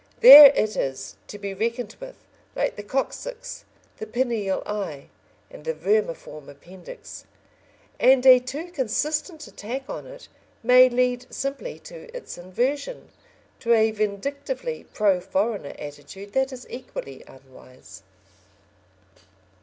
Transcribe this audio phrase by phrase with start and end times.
[0.21, 2.15] There it is, to be reckoned with,
[2.55, 3.65] like the coccyx,
[3.97, 5.09] the pineal eye,
[5.51, 7.25] and the vermiform appendix.
[7.99, 10.27] And a too consistent attack on it
[10.63, 13.09] may lead simply to its inversion,
[13.59, 18.01] to a vindictively pro foreigner attitude that is equally unwise.